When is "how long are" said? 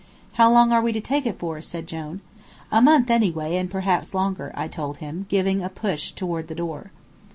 0.33-0.81